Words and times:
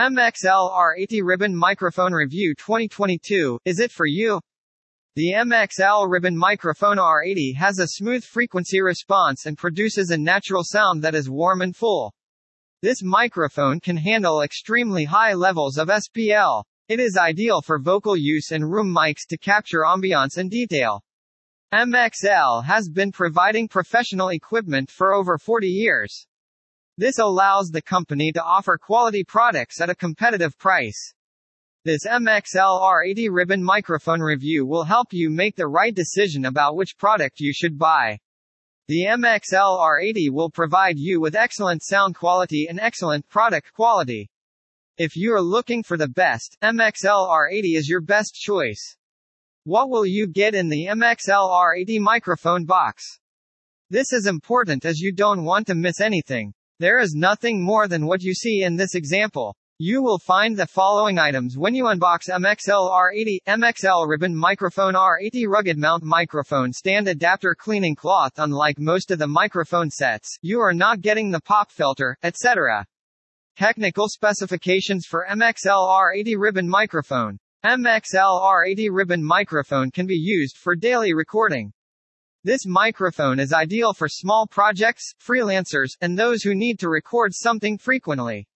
MXL 0.00 0.72
R80 0.72 1.20
Ribbon 1.22 1.54
Microphone 1.54 2.14
Review 2.14 2.54
2022, 2.54 3.58
is 3.66 3.80
it 3.80 3.92
for 3.92 4.06
you? 4.06 4.40
The 5.14 5.34
MXL 5.34 6.10
Ribbon 6.10 6.34
Microphone 6.38 6.96
R80 6.96 7.54
has 7.58 7.78
a 7.78 7.86
smooth 7.86 8.24
frequency 8.24 8.80
response 8.80 9.44
and 9.44 9.58
produces 9.58 10.08
a 10.08 10.16
natural 10.16 10.62
sound 10.64 11.02
that 11.02 11.14
is 11.14 11.28
warm 11.28 11.60
and 11.60 11.76
full. 11.76 12.14
This 12.80 13.02
microphone 13.02 13.78
can 13.78 13.98
handle 13.98 14.40
extremely 14.40 15.04
high 15.04 15.34
levels 15.34 15.76
of 15.76 15.88
SPL. 15.88 16.64
It 16.88 16.98
is 16.98 17.18
ideal 17.18 17.60
for 17.60 17.78
vocal 17.78 18.16
use 18.16 18.52
and 18.52 18.72
room 18.72 18.90
mics 18.90 19.26
to 19.28 19.36
capture 19.36 19.80
ambiance 19.80 20.38
and 20.38 20.50
detail. 20.50 21.02
MXL 21.74 22.64
has 22.64 22.88
been 22.88 23.12
providing 23.12 23.68
professional 23.68 24.30
equipment 24.30 24.90
for 24.90 25.12
over 25.12 25.36
40 25.36 25.66
years. 25.66 26.26
This 27.00 27.18
allows 27.18 27.70
the 27.70 27.80
company 27.80 28.30
to 28.32 28.44
offer 28.44 28.76
quality 28.76 29.24
products 29.24 29.80
at 29.80 29.88
a 29.88 29.94
competitive 29.94 30.58
price. 30.58 31.14
This 31.82 32.04
MXL 32.04 32.78
R80 32.78 33.28
ribbon 33.30 33.64
microphone 33.64 34.20
review 34.20 34.66
will 34.66 34.84
help 34.84 35.06
you 35.10 35.30
make 35.30 35.56
the 35.56 35.66
right 35.66 35.94
decision 35.94 36.44
about 36.44 36.76
which 36.76 36.98
product 36.98 37.40
you 37.40 37.54
should 37.54 37.78
buy. 37.78 38.18
The 38.88 39.06
MXL 39.06 39.78
R80 39.80 40.30
will 40.30 40.50
provide 40.50 40.98
you 40.98 41.22
with 41.22 41.34
excellent 41.34 41.82
sound 41.82 42.16
quality 42.16 42.66
and 42.68 42.78
excellent 42.78 43.26
product 43.30 43.72
quality. 43.72 44.28
If 44.98 45.16
you 45.16 45.32
are 45.32 45.40
looking 45.40 45.82
for 45.82 45.96
the 45.96 46.06
best, 46.06 46.58
MXL 46.62 47.26
R80 47.30 47.78
is 47.78 47.88
your 47.88 48.02
best 48.02 48.34
choice. 48.34 48.98
What 49.64 49.88
will 49.88 50.04
you 50.04 50.26
get 50.26 50.54
in 50.54 50.68
the 50.68 50.84
MXL 50.84 51.48
R80 51.48 51.98
microphone 51.98 52.66
box? 52.66 53.20
This 53.88 54.12
is 54.12 54.26
important 54.26 54.84
as 54.84 55.00
you 55.00 55.12
don't 55.12 55.44
want 55.44 55.66
to 55.68 55.74
miss 55.74 55.98
anything. 56.02 56.52
There 56.80 56.98
is 56.98 57.14
nothing 57.14 57.62
more 57.62 57.88
than 57.88 58.06
what 58.06 58.22
you 58.22 58.32
see 58.32 58.62
in 58.62 58.74
this 58.74 58.94
example. 58.94 59.54
You 59.78 60.02
will 60.02 60.18
find 60.18 60.56
the 60.56 60.66
following 60.66 61.18
items 61.18 61.58
when 61.58 61.74
you 61.74 61.84
unbox 61.84 62.30
MXL 62.30 62.90
R80 62.90 63.36
MXL 63.46 64.08
Ribbon 64.08 64.34
Microphone 64.34 64.94
R80 64.94 65.46
Rugged 65.46 65.76
Mount 65.76 66.02
Microphone 66.02 66.72
Stand 66.72 67.06
Adapter 67.06 67.54
Cleaning 67.54 67.94
Cloth 67.94 68.32
Unlike 68.38 68.78
most 68.78 69.10
of 69.10 69.18
the 69.18 69.26
microphone 69.26 69.90
sets, 69.90 70.38
you 70.40 70.58
are 70.58 70.72
not 70.72 71.02
getting 71.02 71.30
the 71.30 71.42
pop 71.42 71.70
filter, 71.70 72.16
etc. 72.22 72.86
Technical 73.58 74.08
specifications 74.08 75.04
for 75.06 75.26
MXL 75.30 75.86
R80 75.86 76.36
Ribbon 76.38 76.66
Microphone 76.66 77.38
MXL 77.62 78.40
R80 78.40 78.88
Ribbon 78.90 79.22
Microphone 79.22 79.90
can 79.90 80.06
be 80.06 80.16
used 80.16 80.56
for 80.56 80.74
daily 80.74 81.12
recording. 81.12 81.74
This 82.42 82.64
microphone 82.64 83.38
is 83.38 83.52
ideal 83.52 83.92
for 83.92 84.08
small 84.08 84.46
projects, 84.46 85.12
freelancers, 85.22 85.90
and 86.00 86.18
those 86.18 86.42
who 86.42 86.54
need 86.54 86.78
to 86.78 86.88
record 86.88 87.34
something 87.34 87.76
frequently. 87.76 88.48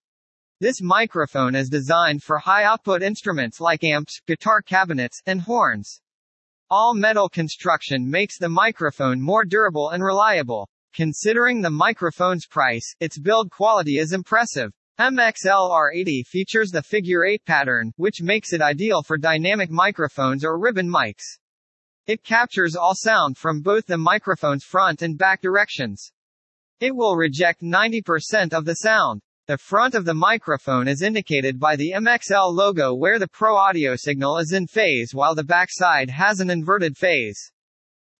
This 0.58 0.80
microphone 0.80 1.54
is 1.54 1.68
designed 1.68 2.22
for 2.22 2.38
high 2.38 2.64
output 2.64 3.02
instruments 3.02 3.60
like 3.60 3.84
amps, 3.84 4.22
guitar 4.26 4.62
cabinets, 4.62 5.20
and 5.26 5.42
horns. 5.42 6.00
All 6.70 6.94
metal 6.94 7.28
construction 7.28 8.08
makes 8.08 8.38
the 8.38 8.48
microphone 8.48 9.20
more 9.20 9.44
durable 9.44 9.90
and 9.90 10.02
reliable. 10.02 10.66
Considering 10.94 11.60
the 11.60 11.68
microphone's 11.68 12.46
price, 12.46 12.94
its 13.00 13.18
build 13.18 13.50
quality 13.50 13.98
is 13.98 14.14
impressive. 14.14 14.72
MXL 14.98 15.70
R80 15.70 16.26
features 16.26 16.70
the 16.70 16.82
figure 16.82 17.26
8 17.26 17.44
pattern, 17.44 17.92
which 17.96 18.22
makes 18.22 18.54
it 18.54 18.62
ideal 18.62 19.02
for 19.02 19.18
dynamic 19.18 19.70
microphones 19.70 20.42
or 20.42 20.58
ribbon 20.58 20.88
mics. 20.88 21.36
It 22.06 22.22
captures 22.22 22.76
all 22.76 22.94
sound 22.94 23.38
from 23.38 23.62
both 23.62 23.86
the 23.86 23.96
microphone's 23.96 24.62
front 24.62 25.00
and 25.00 25.16
back 25.16 25.40
directions. 25.40 26.12
It 26.78 26.94
will 26.94 27.16
reject 27.16 27.62
90% 27.62 28.52
of 28.52 28.66
the 28.66 28.74
sound. 28.74 29.22
The 29.46 29.56
front 29.56 29.94
of 29.94 30.04
the 30.04 30.12
microphone 30.12 30.86
is 30.86 31.00
indicated 31.00 31.58
by 31.58 31.76
the 31.76 31.92
MXL 31.92 32.52
logo 32.52 32.94
where 32.94 33.18
the 33.18 33.28
Pro 33.28 33.56
audio 33.56 33.96
signal 33.96 34.36
is 34.36 34.52
in 34.52 34.66
phase 34.66 35.14
while 35.14 35.34
the 35.34 35.44
backside 35.44 36.10
has 36.10 36.40
an 36.40 36.50
inverted 36.50 36.96
phase. 36.96 37.52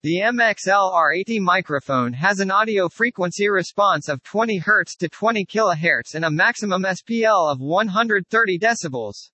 The 0.03 0.21
MXL 0.21 0.93
R80 0.93 1.41
microphone 1.41 2.14
has 2.14 2.41
an 2.41 2.51
audio 2.51 2.89
frequency 2.89 3.48
response 3.48 4.08
of 4.08 4.23
20 4.23 4.61
Hz 4.61 4.97
to 4.98 5.08
20 5.11 5.45
kHz 5.45 6.14
and 6.14 6.25
a 6.25 6.31
maximum 6.31 6.85
SPL 6.85 7.53
of 7.53 7.61
130 7.61 8.58
decibels. 8.58 9.31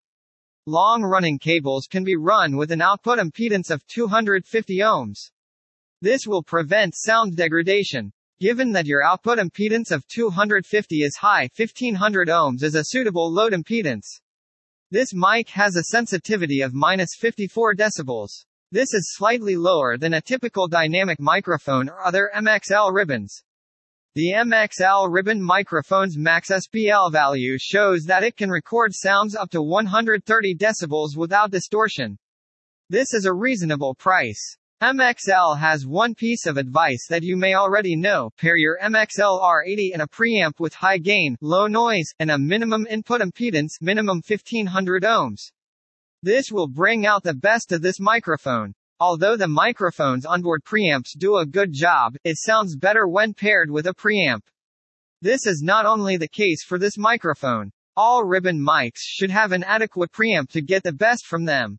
Long-running 0.67 1.39
cables 1.39 1.87
can 1.91 2.05
be 2.05 2.17
run 2.17 2.57
with 2.57 2.71
an 2.71 2.83
output 2.83 3.19
impedance 3.19 3.71
of 3.71 3.87
250 3.87 4.79
ohms. 4.79 5.31
This 6.03 6.27
will 6.27 6.43
prevent 6.43 6.95
sound 6.95 7.37
degradation. 7.37 8.13
Given 8.41 8.73
that 8.73 8.87
your 8.87 9.03
output 9.03 9.39
impedance 9.39 9.91
of 9.91 10.07
250 10.09 10.97
is 10.97 11.17
high 11.17 11.49
1500 11.57 12.29
ohms 12.29 12.63
is 12.63 12.75
a 12.75 12.85
suitable 12.85 13.33
load 13.33 13.53
impedance. 13.53 14.21
This 14.91 15.15
mic 15.15 15.49
has 15.51 15.77
a 15.77 15.85
sensitivity 15.85 16.63
of 16.63 16.75
minus 16.75 17.11
54 17.19 17.75
decibels. 17.75 18.45
This 18.73 18.95
is 18.95 19.15
slightly 19.17 19.57
lower 19.57 19.99
than 19.99 20.15
a 20.15 20.21
typical 20.21 20.69
dynamic 20.69 21.21
microphone 21.21 21.89
or 21.89 22.05
other 22.05 22.31
MXL 22.37 22.95
ribbons. 22.95 23.43
The 24.17 24.33
MXL 24.33 25.07
ribbon 25.09 25.41
microphone's 25.41 26.19
max 26.19 26.51
SPL 26.51 27.13
value 27.13 27.57
shows 27.61 28.03
that 28.07 28.25
it 28.25 28.37
can 28.37 28.51
record 28.51 28.93
sounds 28.93 29.37
up 29.37 29.51
to 29.51 29.63
130 29.63 30.57
decibels 30.57 31.17
without 31.17 31.53
distortion. 31.53 32.19
This 32.89 33.15
is 33.15 33.25
a 33.25 33.33
reasonable 33.33 33.95
price. 33.95 34.57
MXL 34.83 35.57
has 35.61 35.87
one 35.87 36.17
piece 36.17 36.47
of 36.47 36.57
advice 36.57 37.07
that 37.09 37.23
you 37.23 37.37
may 37.37 37.55
already 37.55 37.95
know. 37.95 38.31
Pair 38.37 38.57
your 38.57 38.81
MXL 38.83 39.41
R80 39.41 39.95
in 39.95 40.01
a 40.01 40.09
preamp 40.09 40.59
with 40.59 40.75
high 40.75 40.99
gain, 40.99 41.37
low 41.41 41.69
noise, 41.69 42.11
and 42.19 42.33
a 42.33 42.39
minimum 42.39 42.89
input 42.91 43.21
impedance, 43.21 43.81
minimum 43.81 44.23
1500 44.27 45.05
ohms. 45.05 45.53
This 46.25 46.51
will 46.51 46.67
bring 46.67 47.07
out 47.07 47.23
the 47.23 47.33
best 47.33 47.71
of 47.71 47.81
this 47.81 48.01
microphone. 48.01 48.75
Although 49.01 49.39
the 49.39 49.49
microphone's 49.49 50.27
onboard 50.27 50.63
preamps 50.63 51.17
do 51.17 51.39
a 51.39 51.47
good 51.47 51.73
job, 51.73 52.17
it 52.23 52.37
sounds 52.37 52.77
better 52.77 53.09
when 53.09 53.33
paired 53.33 53.71
with 53.71 53.87
a 53.87 53.95
preamp. 53.95 54.43
This 55.23 55.47
is 55.47 55.63
not 55.63 55.87
only 55.87 56.19
the 56.19 56.29
case 56.29 56.63
for 56.63 56.79
this 56.79 56.99
microphone. 56.99 57.73
All 57.97 58.25
ribbon 58.25 58.61
mics 58.61 58.99
should 58.99 59.31
have 59.31 59.53
an 59.53 59.65
adequate 59.65 60.13
preamp 60.13 60.51
to 60.51 60.61
get 60.61 60.83
the 60.83 60.93
best 60.93 61.25
from 61.25 61.47
them. 61.47 61.79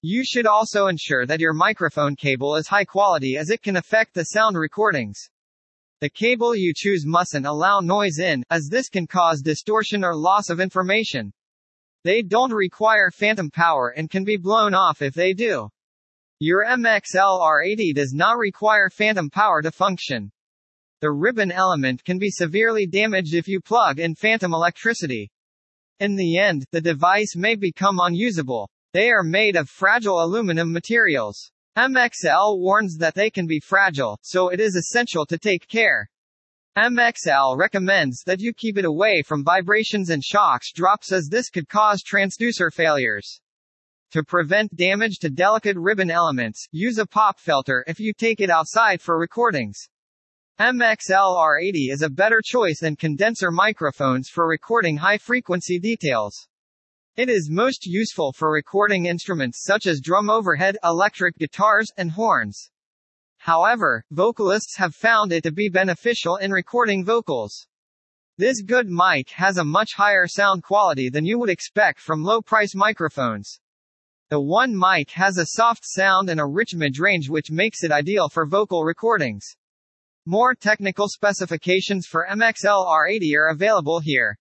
You 0.00 0.24
should 0.24 0.46
also 0.46 0.86
ensure 0.86 1.26
that 1.26 1.40
your 1.40 1.52
microphone 1.52 2.16
cable 2.16 2.56
is 2.56 2.68
high 2.68 2.86
quality 2.86 3.36
as 3.36 3.50
it 3.50 3.60
can 3.60 3.76
affect 3.76 4.14
the 4.14 4.24
sound 4.24 4.56
recordings. 4.56 5.28
The 6.00 6.08
cable 6.08 6.56
you 6.56 6.72
choose 6.74 7.04
mustn't 7.04 7.44
allow 7.44 7.80
noise 7.80 8.18
in, 8.18 8.44
as 8.48 8.68
this 8.70 8.88
can 8.88 9.06
cause 9.06 9.42
distortion 9.42 10.04
or 10.04 10.16
loss 10.16 10.48
of 10.48 10.60
information. 10.60 11.34
They 12.02 12.22
don't 12.22 12.52
require 12.52 13.10
phantom 13.10 13.50
power 13.50 13.92
and 13.94 14.08
can 14.08 14.24
be 14.24 14.38
blown 14.38 14.72
off 14.72 15.02
if 15.02 15.12
they 15.12 15.34
do. 15.34 15.68
Your 16.38 16.66
MXL 16.66 17.40
R80 17.40 17.94
does 17.94 18.12
not 18.12 18.36
require 18.36 18.90
phantom 18.90 19.30
power 19.30 19.62
to 19.62 19.70
function. 19.70 20.30
The 21.00 21.10
ribbon 21.10 21.50
element 21.50 22.04
can 22.04 22.18
be 22.18 22.28
severely 22.28 22.86
damaged 22.86 23.32
if 23.32 23.48
you 23.48 23.58
plug 23.58 23.98
in 23.98 24.14
phantom 24.14 24.52
electricity. 24.52 25.30
In 25.98 26.14
the 26.14 26.36
end, 26.36 26.66
the 26.72 26.82
device 26.82 27.36
may 27.36 27.54
become 27.54 28.00
unusable. 28.00 28.68
They 28.92 29.10
are 29.10 29.22
made 29.22 29.56
of 29.56 29.70
fragile 29.70 30.22
aluminum 30.22 30.70
materials. 30.72 31.50
MXL 31.74 32.58
warns 32.58 32.98
that 32.98 33.14
they 33.14 33.30
can 33.30 33.46
be 33.46 33.58
fragile, 33.58 34.18
so 34.20 34.50
it 34.50 34.60
is 34.60 34.76
essential 34.76 35.24
to 35.24 35.38
take 35.38 35.66
care. 35.68 36.10
MXL 36.76 37.56
recommends 37.56 38.22
that 38.24 38.40
you 38.40 38.52
keep 38.52 38.76
it 38.76 38.84
away 38.84 39.22
from 39.22 39.42
vibrations 39.42 40.10
and 40.10 40.22
shocks 40.22 40.70
drops 40.70 41.12
as 41.12 41.28
this 41.30 41.48
could 41.48 41.70
cause 41.70 42.02
transducer 42.02 42.70
failures. 42.70 43.40
To 44.16 44.24
prevent 44.24 44.74
damage 44.74 45.18
to 45.18 45.28
delicate 45.28 45.76
ribbon 45.76 46.10
elements, 46.10 46.66
use 46.72 46.96
a 46.96 47.04
pop 47.04 47.38
filter 47.38 47.84
if 47.86 48.00
you 48.00 48.14
take 48.14 48.40
it 48.40 48.48
outside 48.48 49.02
for 49.02 49.18
recordings. 49.18 49.90
MXL 50.58 51.36
R80 51.36 51.92
is 51.92 52.00
a 52.00 52.08
better 52.08 52.40
choice 52.42 52.80
than 52.80 52.96
condenser 52.96 53.50
microphones 53.50 54.30
for 54.30 54.48
recording 54.48 54.96
high-frequency 54.96 55.78
details. 55.80 56.48
It 57.14 57.28
is 57.28 57.50
most 57.50 57.84
useful 57.84 58.32
for 58.32 58.50
recording 58.50 59.04
instruments 59.04 59.62
such 59.62 59.86
as 59.86 60.00
drum 60.00 60.30
overhead, 60.30 60.78
electric 60.82 61.36
guitars, 61.36 61.92
and 61.98 62.12
horns. 62.12 62.70
However, 63.36 64.02
vocalists 64.10 64.78
have 64.78 64.94
found 64.94 65.30
it 65.30 65.42
to 65.42 65.52
be 65.52 65.68
beneficial 65.68 66.36
in 66.36 66.52
recording 66.52 67.04
vocals. 67.04 67.66
This 68.38 68.62
good 68.62 68.88
mic 68.88 69.28
has 69.32 69.58
a 69.58 69.64
much 69.64 69.92
higher 69.92 70.26
sound 70.26 70.62
quality 70.62 71.10
than 71.10 71.26
you 71.26 71.38
would 71.38 71.50
expect 71.50 72.00
from 72.00 72.22
low-price 72.22 72.74
microphones. 72.74 73.60
The 74.28 74.40
one 74.40 74.76
mic 74.76 75.12
has 75.12 75.38
a 75.38 75.46
soft 75.46 75.84
sound 75.84 76.30
and 76.30 76.40
a 76.40 76.46
rich 76.46 76.74
mid-range 76.74 77.28
which 77.28 77.52
makes 77.52 77.84
it 77.84 77.92
ideal 77.92 78.28
for 78.28 78.44
vocal 78.44 78.82
recordings. 78.82 79.56
More 80.24 80.52
technical 80.52 81.06
specifications 81.08 82.08
for 82.08 82.26
MXL 82.28 82.84
R80 82.86 83.36
are 83.36 83.50
available 83.50 84.00
here. 84.00 84.36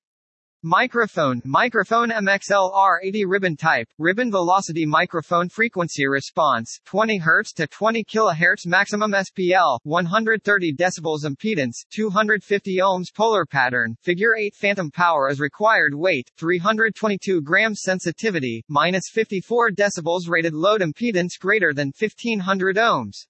Microphone, 0.67 1.43
microphone 1.45 2.09
MXL 2.09 2.73
R80 2.73 3.25
ribbon 3.27 3.55
type, 3.55 3.87
ribbon 3.99 4.31
velocity 4.31 4.83
microphone 4.83 5.47
frequency 5.47 6.07
response, 6.07 6.79
20 6.85 7.19
Hz 7.19 7.53
to 7.53 7.67
20 7.67 8.03
kHz 8.03 8.65
maximum 8.65 9.11
SPL, 9.11 9.77
130 9.83 10.73
decibels 10.73 11.23
impedance, 11.23 11.85
250 11.93 12.77
ohms 12.77 13.13
polar 13.13 13.45
pattern, 13.45 13.95
figure 14.01 14.35
8 14.35 14.55
phantom 14.55 14.89
power 14.89 15.29
as 15.29 15.39
required 15.39 15.93
weight, 15.93 16.31
322 16.35 17.43
grams 17.43 17.81
sensitivity, 17.83 18.63
minus 18.67 19.11
54 19.13 19.69
decibels 19.69 20.27
rated 20.27 20.55
load 20.55 20.81
impedance 20.81 21.37
greater 21.39 21.75
than 21.75 21.93
1500 21.95 22.77
ohms. 22.77 23.27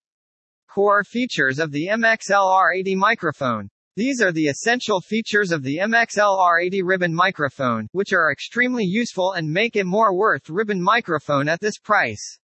Core 0.70 1.04
features 1.04 1.60
of 1.60 1.74
the 1.74 1.88
MXL 1.88 2.48
R80 2.48 2.96
microphone. 2.96 3.70
These 3.98 4.22
are 4.22 4.34
the 4.34 4.48
essential 4.48 5.00
features 5.00 5.54
of 5.54 5.64
the 5.64 5.78
MXL 5.78 6.38
R80 6.38 6.82
ribbon 6.84 7.16
microphone, 7.16 7.88
which 7.94 8.12
are 8.12 8.30
extremely 8.30 8.84
useful 8.84 9.32
and 9.32 9.50
make 9.50 9.78
it 9.78 9.86
more 9.86 10.14
worth 10.14 10.50
ribbon 10.50 10.82
microphone 10.82 11.48
at 11.48 11.62
this 11.62 11.78
price. 11.78 12.40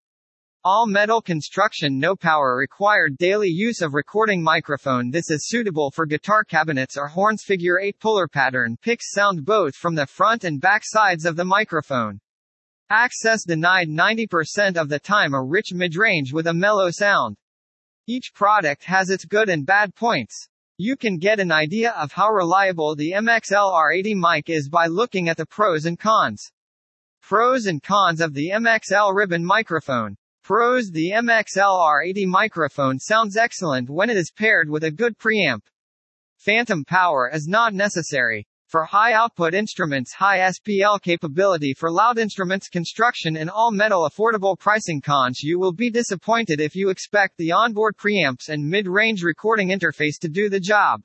All 0.63 0.87
metal 0.87 1.21
construction 1.21 1.99
no 1.99 2.15
power 2.15 2.55
required 2.55 3.17
daily 3.17 3.49
use 3.49 3.81
of 3.81 3.93
recording 3.93 4.41
microphone 4.41 5.11
This 5.11 5.29
is 5.29 5.49
suitable 5.49 5.91
for 5.91 6.05
guitar 6.05 6.45
cabinets 6.45 6.95
or 6.95 7.09
horns 7.09 7.43
figure 7.43 7.79
8 7.79 7.99
polar 7.99 8.29
pattern 8.29 8.77
picks 8.81 9.11
sound 9.11 9.43
both 9.43 9.75
from 9.75 9.93
the 9.93 10.07
front 10.07 10.45
and 10.45 10.61
back 10.61 10.83
sides 10.85 11.25
of 11.25 11.35
the 11.35 11.43
microphone. 11.43 12.21
Access 12.89 13.43
denied 13.43 13.89
90% 13.89 14.77
of 14.77 14.87
the 14.87 14.99
time 14.99 15.33
a 15.33 15.43
rich 15.43 15.73
mid-range 15.73 16.31
with 16.31 16.47
a 16.47 16.53
mellow 16.53 16.91
sound. 16.91 17.35
Each 18.07 18.31
product 18.33 18.85
has 18.85 19.09
its 19.09 19.25
good 19.25 19.49
and 19.49 19.65
bad 19.65 19.93
points. 19.95 20.47
You 20.83 20.97
can 20.97 21.19
get 21.19 21.39
an 21.39 21.51
idea 21.51 21.91
of 21.91 22.11
how 22.11 22.31
reliable 22.31 22.95
the 22.95 23.11
MXL 23.11 23.71
R80 23.71 24.15
mic 24.15 24.49
is 24.49 24.67
by 24.67 24.87
looking 24.87 25.29
at 25.29 25.37
the 25.37 25.45
pros 25.45 25.85
and 25.85 25.99
cons. 25.99 26.51
Pros 27.21 27.67
and 27.67 27.83
cons 27.83 28.19
of 28.19 28.33
the 28.33 28.49
MXL 28.49 29.15
ribbon 29.15 29.45
microphone. 29.45 30.17
Pros 30.43 30.89
The 30.89 31.11
MXL 31.11 31.77
R80 31.77 32.25
microphone 32.25 32.97
sounds 32.97 33.37
excellent 33.37 33.91
when 33.91 34.09
it 34.09 34.17
is 34.17 34.31
paired 34.31 34.71
with 34.71 34.83
a 34.83 34.89
good 34.89 35.19
preamp. 35.19 35.61
Phantom 36.37 36.83
power 36.83 37.29
is 37.31 37.47
not 37.47 37.75
necessary. 37.75 38.47
For 38.71 38.85
high-output 38.85 39.53
instruments 39.53 40.13
high 40.13 40.37
SPL 40.37 41.01
capability 41.01 41.73
for 41.73 41.91
loud 41.91 42.17
instruments 42.17 42.69
construction 42.69 43.35
and 43.35 43.49
all 43.49 43.69
metal 43.69 44.09
affordable 44.09 44.57
pricing 44.57 45.01
cons 45.01 45.43
you 45.43 45.59
will 45.59 45.73
be 45.73 45.89
disappointed 45.89 46.61
if 46.61 46.73
you 46.73 46.87
expect 46.87 47.35
the 47.35 47.51
onboard 47.51 47.97
preamps 47.97 48.47
and 48.47 48.69
mid-range 48.69 49.23
recording 49.23 49.71
interface 49.71 50.17
to 50.21 50.29
do 50.29 50.47
the 50.47 50.61
job. 50.61 51.01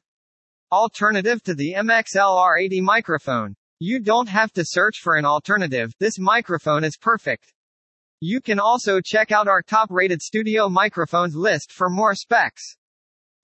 Alternative 0.70 1.42
to 1.42 1.56
the 1.56 1.74
MXL 1.76 2.38
R80 2.38 2.82
microphone. 2.82 3.56
You 3.80 3.98
don't 3.98 4.28
have 4.28 4.52
to 4.52 4.64
search 4.64 5.00
for 5.02 5.16
an 5.16 5.24
alternative, 5.24 5.92
this 5.98 6.20
microphone 6.20 6.84
is 6.84 6.96
perfect. 6.96 7.52
You 8.20 8.40
can 8.40 8.60
also 8.60 9.00
check 9.04 9.32
out 9.32 9.48
our 9.48 9.62
top-rated 9.62 10.22
studio 10.22 10.68
microphones 10.68 11.34
list 11.34 11.72
for 11.72 11.90
more 11.90 12.14
specs. 12.14 12.76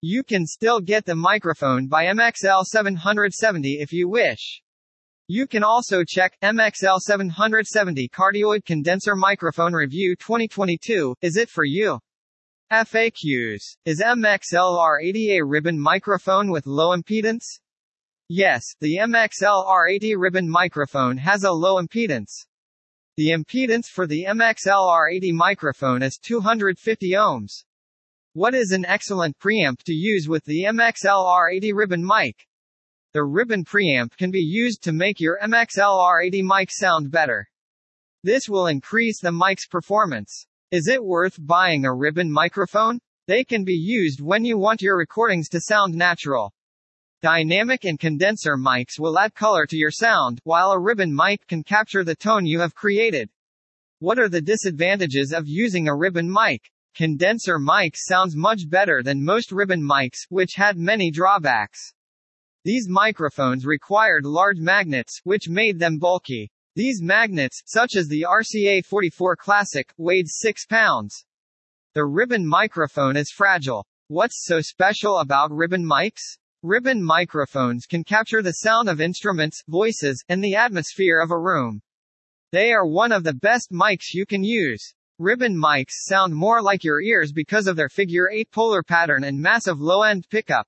You 0.04 0.24
can 0.24 0.46
still 0.46 0.80
get 0.80 1.04
the 1.04 1.14
microphone 1.14 1.86
by 1.86 2.06
MXL 2.06 2.64
770 2.64 3.74
if 3.74 3.92
you 3.92 4.08
wish. 4.08 4.60
You 5.28 5.46
can 5.46 5.62
also 5.62 6.02
check 6.02 6.36
MXL 6.42 6.98
770 6.98 8.08
Cardioid 8.08 8.64
Condenser 8.64 9.14
Microphone 9.14 9.74
Review 9.74 10.16
2022. 10.16 11.14
Is 11.22 11.36
it 11.36 11.48
for 11.48 11.62
you? 11.62 12.00
FAQs. 12.72 13.76
Is 13.84 14.02
MXL 14.02 14.76
R80 14.76 15.38
a 15.38 15.44
ribbon 15.44 15.78
microphone 15.78 16.50
with 16.50 16.66
low 16.66 16.96
impedance? 16.96 17.60
Yes, 18.28 18.74
the 18.80 18.96
MXL 18.96 19.64
R80 19.64 20.14
ribbon 20.18 20.50
microphone 20.50 21.16
has 21.18 21.44
a 21.44 21.52
low 21.52 21.80
impedance. 21.80 22.46
The 23.16 23.28
impedance 23.28 23.86
for 23.86 24.08
the 24.08 24.24
MXL 24.24 24.66
R80 24.66 25.32
microphone 25.32 26.02
is 26.02 26.18
250 26.20 27.10
ohms. 27.12 27.62
What 28.34 28.54
is 28.54 28.70
an 28.70 28.86
excellent 28.86 29.38
preamp 29.38 29.82
to 29.82 29.92
use 29.92 30.26
with 30.26 30.42
the 30.46 30.62
MXL 30.62 31.04
R80 31.04 31.74
ribbon 31.74 32.02
mic? 32.02 32.48
The 33.12 33.22
ribbon 33.22 33.62
preamp 33.62 34.16
can 34.16 34.30
be 34.30 34.40
used 34.40 34.82
to 34.84 34.92
make 34.92 35.20
your 35.20 35.38
MXL 35.44 36.00
R80 36.00 36.42
mic 36.42 36.70
sound 36.70 37.10
better. 37.10 37.46
This 38.22 38.48
will 38.48 38.68
increase 38.68 39.20
the 39.20 39.32
mic's 39.32 39.66
performance. 39.66 40.46
Is 40.70 40.88
it 40.88 41.04
worth 41.04 41.36
buying 41.46 41.84
a 41.84 41.92
ribbon 41.92 42.32
microphone? 42.32 43.00
They 43.26 43.44
can 43.44 43.64
be 43.64 43.74
used 43.74 44.22
when 44.22 44.46
you 44.46 44.56
want 44.56 44.80
your 44.80 44.96
recordings 44.96 45.50
to 45.50 45.60
sound 45.60 45.94
natural. 45.94 46.54
Dynamic 47.20 47.84
and 47.84 48.00
condenser 48.00 48.56
mics 48.56 48.98
will 48.98 49.18
add 49.18 49.34
color 49.34 49.66
to 49.66 49.76
your 49.76 49.90
sound, 49.90 50.40
while 50.44 50.70
a 50.70 50.80
ribbon 50.80 51.14
mic 51.14 51.46
can 51.48 51.62
capture 51.62 52.02
the 52.02 52.16
tone 52.16 52.46
you 52.46 52.60
have 52.60 52.74
created. 52.74 53.28
What 53.98 54.18
are 54.18 54.30
the 54.30 54.40
disadvantages 54.40 55.34
of 55.34 55.46
using 55.46 55.86
a 55.86 55.94
ribbon 55.94 56.32
mic? 56.32 56.72
Condenser 56.94 57.58
mics 57.58 58.00
sounds 58.06 58.36
much 58.36 58.68
better 58.68 59.02
than 59.02 59.24
most 59.24 59.50
ribbon 59.50 59.82
mics, 59.82 60.26
which 60.28 60.52
had 60.56 60.76
many 60.76 61.10
drawbacks. 61.10 61.94
These 62.64 62.86
microphones 62.88 63.64
required 63.64 64.26
large 64.26 64.58
magnets, 64.58 65.20
which 65.24 65.48
made 65.48 65.78
them 65.78 65.98
bulky. 65.98 66.50
These 66.76 67.00
magnets, 67.00 67.62
such 67.66 67.96
as 67.96 68.08
the 68.08 68.26
RCA 68.28 68.84
44 68.84 69.36
Classic, 69.36 69.92
weighed 69.96 70.28
6 70.28 70.66
pounds. 70.66 71.24
The 71.94 72.04
ribbon 72.04 72.46
microphone 72.46 73.16
is 73.16 73.30
fragile. 73.30 73.86
What's 74.08 74.44
so 74.44 74.60
special 74.60 75.18
about 75.18 75.50
ribbon 75.50 75.84
mics? 75.84 76.36
Ribbon 76.62 77.02
microphones 77.02 77.86
can 77.86 78.04
capture 78.04 78.42
the 78.42 78.52
sound 78.52 78.88
of 78.88 79.00
instruments, 79.00 79.62
voices, 79.66 80.22
and 80.28 80.44
the 80.44 80.54
atmosphere 80.54 81.20
of 81.20 81.30
a 81.30 81.38
room. 81.38 81.80
They 82.52 82.72
are 82.72 82.86
one 82.86 83.12
of 83.12 83.24
the 83.24 83.34
best 83.34 83.72
mics 83.72 84.12
you 84.12 84.26
can 84.26 84.44
use. 84.44 84.94
Ribbon 85.18 85.54
mics 85.54 86.04
sound 86.06 86.34
more 86.34 86.62
like 86.62 86.84
your 86.84 87.00
ears 87.00 87.32
because 87.32 87.66
of 87.66 87.76
their 87.76 87.88
figure 87.88 88.30
8 88.30 88.50
polar 88.50 88.82
pattern 88.82 89.24
and 89.24 89.38
massive 89.38 89.80
low-end 89.80 90.26
pickup. 90.30 90.66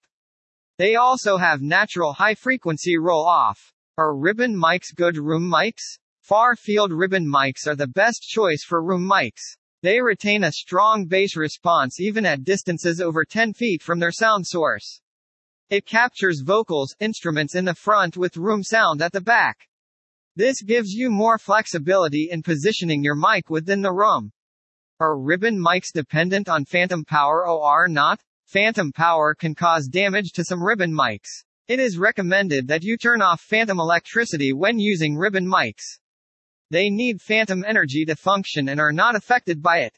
They 0.78 0.96
also 0.96 1.36
have 1.38 1.62
natural 1.62 2.12
high-frequency 2.12 2.98
roll-off. 2.98 3.72
Are 3.96 4.16
ribbon 4.16 4.54
mics 4.54 4.94
good 4.94 5.16
room 5.16 5.50
mics? 5.50 5.98
Far-field 6.20 6.92
ribbon 6.92 7.26
mics 7.26 7.66
are 7.66 7.76
the 7.76 7.86
best 7.86 8.22
choice 8.22 8.64
for 8.64 8.82
room 8.82 9.08
mics. 9.08 9.56
They 9.82 10.00
retain 10.00 10.44
a 10.44 10.52
strong 10.52 11.06
bass 11.06 11.36
response 11.36 12.00
even 12.00 12.26
at 12.26 12.44
distances 12.44 13.00
over 13.00 13.24
10 13.24 13.54
feet 13.54 13.82
from 13.82 13.98
their 13.98 14.12
sound 14.12 14.46
source. 14.46 15.00
It 15.70 15.86
captures 15.86 16.42
vocals, 16.44 16.94
instruments 17.00 17.54
in 17.54 17.64
the 17.64 17.74
front 17.74 18.16
with 18.16 18.36
room 18.36 18.62
sound 18.62 19.00
at 19.00 19.12
the 19.12 19.20
back. 19.20 19.68
This 20.36 20.60
gives 20.62 20.90
you 20.90 21.10
more 21.10 21.38
flexibility 21.38 22.28
in 22.28 22.42
positioning 22.42 23.04
your 23.04 23.14
mic 23.14 23.50
within 23.50 23.82
the 23.82 23.92
room. 23.92 24.32
Are 24.98 25.16
ribbon 25.16 25.56
mics 25.60 25.92
dependent 25.92 26.48
on 26.48 26.64
phantom 26.64 27.04
power 27.04 27.46
or 27.46 27.86
not? 27.86 28.20
Phantom 28.46 28.90
power 28.90 29.36
can 29.36 29.54
cause 29.54 29.86
damage 29.86 30.32
to 30.32 30.44
some 30.44 30.60
ribbon 30.60 30.92
mics. 30.92 31.44
It 31.68 31.78
is 31.78 31.98
recommended 31.98 32.66
that 32.66 32.82
you 32.82 32.96
turn 32.96 33.22
off 33.22 33.42
phantom 33.42 33.78
electricity 33.78 34.52
when 34.52 34.80
using 34.80 35.16
ribbon 35.16 35.46
mics. 35.46 36.00
They 36.68 36.90
need 36.90 37.20
phantom 37.20 37.64
energy 37.64 38.04
to 38.04 38.16
function 38.16 38.68
and 38.68 38.80
are 38.80 38.92
not 38.92 39.14
affected 39.14 39.62
by 39.62 39.82
it. 39.82 39.96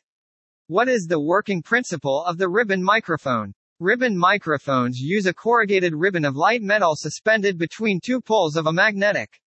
What 0.66 0.88
is 0.88 1.06
the 1.06 1.18
working 1.18 1.62
principle 1.62 2.22
of 2.24 2.36
the 2.36 2.50
ribbon 2.50 2.82
microphone? 2.82 3.54
Ribbon 3.80 4.18
microphones 4.18 4.98
use 4.98 5.24
a 5.24 5.32
corrugated 5.32 5.94
ribbon 5.94 6.26
of 6.26 6.36
light 6.36 6.60
metal 6.60 6.94
suspended 6.94 7.56
between 7.56 8.00
two 8.04 8.20
poles 8.20 8.56
of 8.56 8.66
a 8.66 8.72
magnetic. 8.72 9.40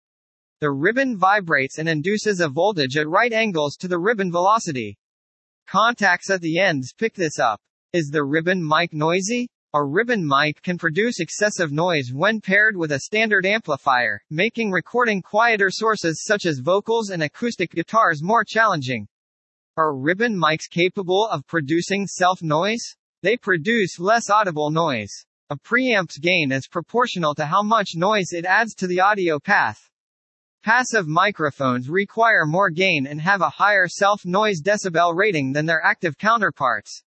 The 0.62 0.72
ribbon 0.72 1.18
vibrates 1.18 1.78
and 1.78 1.88
induces 1.88 2.42
a 2.42 2.50
voltage 2.50 2.98
at 2.98 3.08
right 3.08 3.32
angles 3.32 3.78
to 3.78 3.88
the 3.88 3.98
ribbon 3.98 4.30
velocity. 4.30 4.98
Contacts 5.70 6.30
at 6.30 6.42
the 6.42 6.60
ends 6.60 6.92
pick 6.92 7.14
this 7.14 7.40
up. 7.40 7.62
Is 7.94 8.10
the 8.10 8.26
ribbon 8.26 8.62
mic 8.62 8.92
noisy? 8.92 9.48
A 9.74 9.82
ribbon 9.82 10.28
mic 10.28 10.62
can 10.62 10.78
produce 10.78 11.22
excessive 11.22 11.72
noise 11.72 12.12
when 12.14 12.42
paired 12.42 12.76
with 12.76 12.92
a 12.92 13.00
standard 13.00 13.46
amplifier, 13.46 14.22
making 14.30 14.70
recording 14.70 15.22
quieter 15.22 15.70
sources 15.72 16.26
such 16.26 16.46
as 16.46 16.60
vocals 16.60 17.10
and 17.10 17.24
acoustic 17.24 17.72
guitars 17.72 18.22
more 18.22 18.44
challenging. 18.44 19.08
Are 19.78 19.96
ribbon 19.96 20.36
mics 20.38 20.70
capable 20.70 21.26
of 21.32 21.48
producing 21.48 22.06
self-noise? 22.06 22.98
They 23.24 23.38
produce 23.38 23.98
less 23.98 24.30
audible 24.30 24.72
noise. 24.72 25.26
A 25.50 25.56
preamp's 25.56 26.18
gain 26.18 26.52
is 26.52 26.68
proportional 26.68 27.34
to 27.36 27.46
how 27.46 27.64
much 27.64 27.92
noise 27.96 28.34
it 28.34 28.44
adds 28.44 28.76
to 28.76 28.88
the 28.88 29.00
audio 29.00 29.40
path. 29.40 29.89
Passive 30.62 31.08
microphones 31.08 31.90
require 31.90 32.46
more 32.46 32.70
gain 32.70 33.08
and 33.08 33.22
have 33.22 33.40
a 33.40 33.50
higher 33.50 33.88
self-noise 33.88 34.62
decibel 34.62 35.16
rating 35.16 35.54
than 35.54 35.66
their 35.66 35.82
active 35.82 36.18
counterparts. 36.18 37.02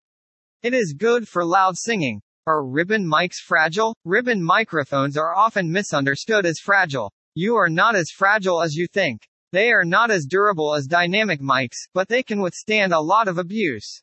It 0.63 0.73
is 0.73 0.95
good 0.97 1.27
for 1.27 1.45
loud 1.45 1.77
singing. 1.77 2.23
Are 2.47 2.65
ribbon 2.65 3.05
mics 3.05 3.39
fragile? 3.45 3.97
Ribbon 4.05 4.41
microphones 4.41 5.17
are 5.17 5.35
often 5.35 5.71
misunderstood 5.71 6.47
as 6.47 6.61
fragile. 6.61 7.13
You 7.35 7.57
are 7.57 7.69
not 7.69 7.97
as 7.97 8.11
fragile 8.11 8.63
as 8.63 8.77
you 8.77 8.87
think. 8.87 9.27
They 9.51 9.73
are 9.73 9.85
not 9.85 10.13
as 10.13 10.27
durable 10.27 10.77
as 10.77 10.87
dynamic 10.87 11.41
mics, 11.41 11.89
but 11.93 12.07
they 12.07 12.23
can 12.23 12.41
withstand 12.41 12.93
a 12.93 13.01
lot 13.01 13.27
of 13.27 13.37
abuse. 13.37 14.01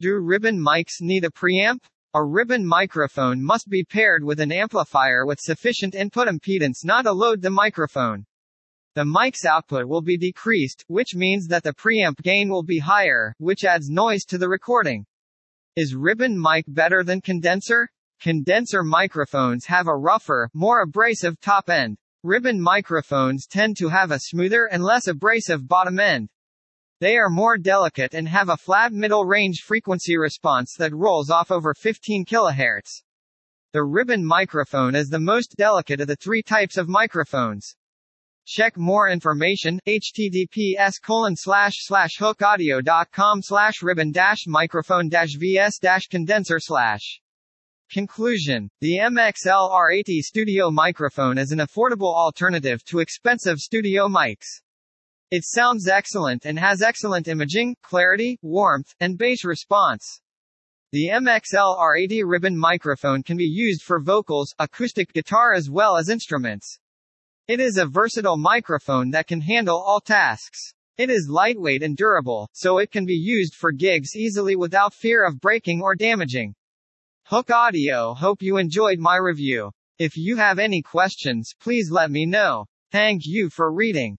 Do 0.00 0.18
ribbon 0.20 0.62
mics 0.62 1.00
need 1.00 1.24
a 1.24 1.30
preamp? 1.30 1.80
A 2.12 2.22
ribbon 2.22 2.66
microphone 2.66 3.42
must 3.42 3.70
be 3.70 3.84
paired 3.84 4.22
with 4.22 4.38
an 4.38 4.52
amplifier 4.52 5.24
with 5.24 5.40
sufficient 5.40 5.94
input 5.94 6.28
impedance 6.28 6.84
not 6.84 7.02
to 7.02 7.12
load 7.12 7.40
the 7.40 7.48
microphone. 7.48 8.26
The 8.96 9.04
mic's 9.04 9.44
output 9.44 9.84
will 9.88 10.00
be 10.00 10.16
decreased, 10.16 10.86
which 10.88 11.14
means 11.14 11.48
that 11.48 11.62
the 11.62 11.74
preamp 11.74 12.22
gain 12.22 12.48
will 12.48 12.62
be 12.62 12.78
higher, 12.78 13.34
which 13.36 13.62
adds 13.62 13.90
noise 13.90 14.24
to 14.24 14.38
the 14.38 14.48
recording. 14.48 15.04
Is 15.76 15.94
ribbon 15.94 16.40
mic 16.40 16.64
better 16.66 17.04
than 17.04 17.20
condenser? 17.20 17.90
Condenser 18.22 18.82
microphones 18.82 19.66
have 19.66 19.86
a 19.86 19.94
rougher, 19.94 20.48
more 20.54 20.80
abrasive 20.80 21.38
top 21.42 21.68
end. 21.68 21.98
Ribbon 22.22 22.58
microphones 22.58 23.46
tend 23.46 23.76
to 23.76 23.90
have 23.90 24.12
a 24.12 24.18
smoother 24.18 24.64
and 24.64 24.82
less 24.82 25.08
abrasive 25.08 25.68
bottom 25.68 26.00
end. 26.00 26.30
They 26.98 27.18
are 27.18 27.28
more 27.28 27.58
delicate 27.58 28.14
and 28.14 28.26
have 28.26 28.48
a 28.48 28.56
flat 28.56 28.94
middle 28.94 29.26
range 29.26 29.60
frequency 29.60 30.16
response 30.16 30.74
that 30.78 30.94
rolls 30.94 31.28
off 31.28 31.50
over 31.50 31.74
15 31.74 32.24
kHz. 32.24 33.02
The 33.74 33.84
ribbon 33.84 34.24
microphone 34.24 34.94
is 34.94 35.10
the 35.10 35.20
most 35.20 35.54
delicate 35.58 36.00
of 36.00 36.06
the 36.06 36.16
three 36.16 36.42
types 36.42 36.78
of 36.78 36.88
microphones. 36.88 37.76
Check 38.48 38.76
more 38.76 39.08
information, 39.08 39.80
https 39.88 41.02
colon 41.02 41.34
slash 41.34 41.78
slash 41.78 42.16
hookeaudio.com 42.16 43.42
slash 43.42 43.82
ribbon 43.82 44.12
dash 44.12 44.46
microphone 44.46 45.08
dash 45.08 45.34
vs 45.36 45.78
dash 45.78 46.06
condenser 46.06 46.60
slash. 46.60 47.20
Conclusion. 47.90 48.70
The 48.80 48.98
MXL 48.98 49.68
R80 49.72 50.20
studio 50.20 50.70
microphone 50.70 51.38
is 51.38 51.50
an 51.50 51.58
affordable 51.58 52.14
alternative 52.14 52.84
to 52.84 53.00
expensive 53.00 53.58
studio 53.58 54.06
mics. 54.06 54.60
It 55.32 55.42
sounds 55.44 55.88
excellent 55.88 56.46
and 56.46 56.56
has 56.56 56.82
excellent 56.82 57.26
imaging, 57.26 57.74
clarity, 57.82 58.38
warmth, 58.42 58.94
and 59.00 59.18
bass 59.18 59.44
response. 59.44 60.20
The 60.92 61.08
MXL 61.08 61.76
R80 61.76 62.22
ribbon 62.24 62.56
microphone 62.56 63.24
can 63.24 63.36
be 63.36 63.44
used 63.44 63.82
for 63.82 64.00
vocals, 64.00 64.54
acoustic 64.60 65.12
guitar 65.12 65.52
as 65.52 65.68
well 65.68 65.96
as 65.96 66.08
instruments. 66.08 66.78
It 67.48 67.60
is 67.60 67.76
a 67.76 67.86
versatile 67.86 68.36
microphone 68.36 69.10
that 69.12 69.28
can 69.28 69.40
handle 69.40 69.80
all 69.80 70.00
tasks. 70.00 70.74
It 70.98 71.10
is 71.10 71.28
lightweight 71.30 71.80
and 71.80 71.96
durable, 71.96 72.48
so 72.52 72.78
it 72.78 72.90
can 72.90 73.06
be 73.06 73.14
used 73.14 73.54
for 73.54 73.70
gigs 73.70 74.16
easily 74.16 74.56
without 74.56 74.92
fear 74.92 75.24
of 75.24 75.40
breaking 75.40 75.80
or 75.80 75.94
damaging. 75.94 76.56
Hooke 77.26 77.52
Audio 77.52 78.14
hope 78.14 78.42
you 78.42 78.56
enjoyed 78.56 78.98
my 78.98 79.16
review. 79.16 79.70
If 79.96 80.16
you 80.16 80.36
have 80.36 80.58
any 80.58 80.82
questions, 80.82 81.54
please 81.60 81.88
let 81.88 82.10
me 82.10 82.26
know. 82.26 82.66
Thank 82.90 83.22
you 83.24 83.48
for 83.48 83.72
reading. 83.72 84.14